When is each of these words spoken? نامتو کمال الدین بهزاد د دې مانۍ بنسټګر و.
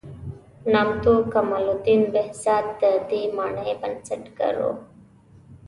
نامتو 0.73 1.13
کمال 1.33 1.65
الدین 1.73 2.01
بهزاد 2.13 2.65
د 2.81 2.83
دې 3.09 3.21
مانۍ 3.37 3.71
بنسټګر 3.81 4.53
و. 4.63 4.63